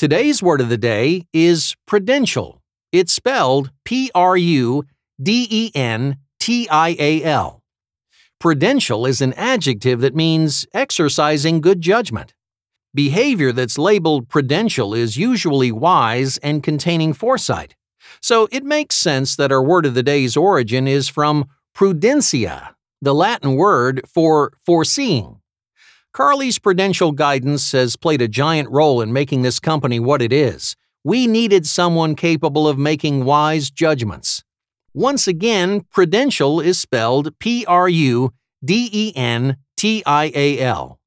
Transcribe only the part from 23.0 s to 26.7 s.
the Latin word for foreseeing. Carly's